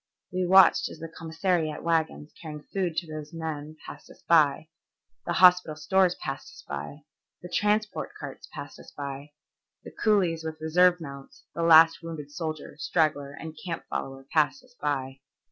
[0.33, 4.69] We watched as the commissariat wagons carrying food to these men passed us by,
[5.27, 7.03] the hospital stores passed us by,
[7.43, 9.33] the transport carts passed us by,
[9.83, 14.73] the coolies with reserve mounts, the last wounded soldier, straggler, and camp follower passed us
[14.81, 15.19] by.